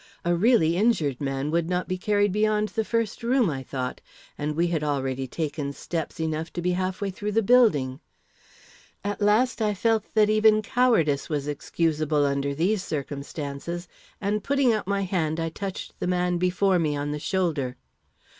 [0.25, 4.01] A really injured man would not be carried beyond the first room, I thought,
[4.35, 7.99] and we had already taken steps enough to be half way through the building.
[9.03, 13.87] At last I felt that even cowardice was excusable under these circumstances,
[14.19, 17.77] and, putting out my hand, I touched the man before me on the shoulder.